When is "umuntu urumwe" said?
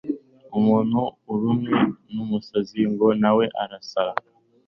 0.57-1.73